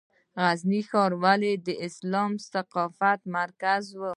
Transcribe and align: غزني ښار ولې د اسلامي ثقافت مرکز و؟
غزني 0.43 0.81
ښار 0.89 1.11
ولې 1.23 1.53
د 1.65 1.67
اسلامي 1.87 2.39
ثقافت 2.53 3.19
مرکز 3.37 3.83
و؟ 3.99 4.01